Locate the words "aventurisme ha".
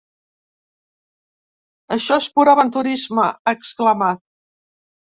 2.57-3.57